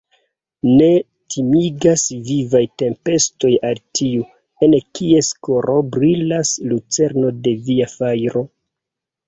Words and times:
Ne 0.77 0.85
timigas 1.33 2.05
vivaj 2.29 2.61
tempestoj 2.83 3.53
al 3.69 3.83
tiu, 3.99 4.25
en 4.69 4.75
kies 5.01 5.31
koro 5.49 5.79
brilas 5.93 6.57
lucerno 6.73 7.33
de 7.47 7.57
Via 7.71 7.91
fajro. 7.97 8.47